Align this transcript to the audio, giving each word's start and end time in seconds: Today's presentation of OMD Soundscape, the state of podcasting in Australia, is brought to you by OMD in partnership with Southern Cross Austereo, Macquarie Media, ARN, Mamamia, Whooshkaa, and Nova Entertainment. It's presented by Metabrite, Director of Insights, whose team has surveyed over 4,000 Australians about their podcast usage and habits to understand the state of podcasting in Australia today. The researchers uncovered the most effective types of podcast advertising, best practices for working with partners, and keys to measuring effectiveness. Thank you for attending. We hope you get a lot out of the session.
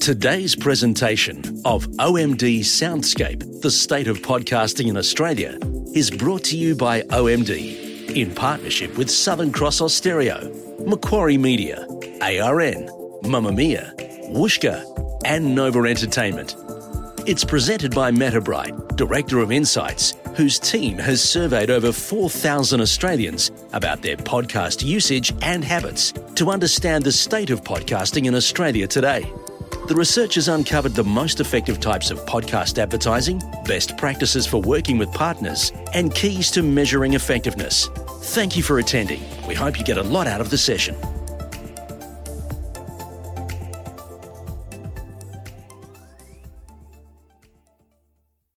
Today's 0.00 0.56
presentation 0.56 1.40
of 1.66 1.86
OMD 1.98 2.60
Soundscape, 2.60 3.60
the 3.60 3.70
state 3.70 4.08
of 4.08 4.20
podcasting 4.22 4.88
in 4.88 4.96
Australia, 4.96 5.58
is 5.94 6.10
brought 6.10 6.42
to 6.44 6.56
you 6.56 6.74
by 6.74 7.02
OMD 7.02 8.16
in 8.16 8.34
partnership 8.34 8.96
with 8.96 9.10
Southern 9.10 9.52
Cross 9.52 9.82
Austereo, 9.82 10.86
Macquarie 10.86 11.36
Media, 11.36 11.86
ARN, 12.22 12.88
Mamamia, 13.24 13.94
Whooshkaa, 14.30 15.20
and 15.26 15.54
Nova 15.54 15.80
Entertainment. 15.80 16.56
It's 17.26 17.44
presented 17.44 17.94
by 17.94 18.10
Metabrite, 18.10 18.96
Director 18.96 19.40
of 19.40 19.52
Insights, 19.52 20.14
whose 20.34 20.58
team 20.58 20.96
has 20.96 21.22
surveyed 21.22 21.68
over 21.68 21.92
4,000 21.92 22.80
Australians 22.80 23.50
about 23.74 24.00
their 24.00 24.16
podcast 24.16 24.82
usage 24.82 25.34
and 25.42 25.62
habits 25.62 26.12
to 26.36 26.50
understand 26.50 27.04
the 27.04 27.12
state 27.12 27.50
of 27.50 27.62
podcasting 27.64 28.24
in 28.24 28.34
Australia 28.34 28.86
today. 28.86 29.30
The 29.90 29.96
researchers 29.96 30.46
uncovered 30.46 30.94
the 30.94 31.02
most 31.02 31.40
effective 31.40 31.80
types 31.80 32.12
of 32.12 32.24
podcast 32.24 32.78
advertising, 32.78 33.42
best 33.64 33.96
practices 33.96 34.46
for 34.46 34.60
working 34.60 34.98
with 34.98 35.12
partners, 35.12 35.72
and 35.92 36.14
keys 36.14 36.52
to 36.52 36.62
measuring 36.62 37.14
effectiveness. 37.14 37.88
Thank 38.22 38.56
you 38.56 38.62
for 38.62 38.78
attending. 38.78 39.20
We 39.48 39.56
hope 39.56 39.80
you 39.80 39.84
get 39.84 39.96
a 39.96 40.02
lot 40.04 40.28
out 40.28 40.40
of 40.40 40.48
the 40.48 40.58
session. 40.58 40.94